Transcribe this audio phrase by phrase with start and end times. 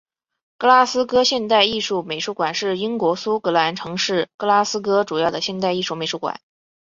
[0.57, 6.41] 格拉斯哥现代艺术美术馆是英国苏格兰城市格拉斯哥主要的现代艺术美术馆。